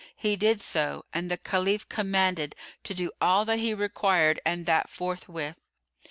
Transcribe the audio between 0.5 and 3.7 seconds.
so and the Caliph commanded to do all that